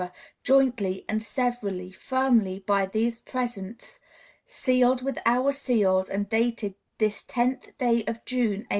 [0.41, 3.99] jointly and severally, firmly by these presents,
[4.47, 8.69] sealed with our seals and dated this 10th day of June, 1806.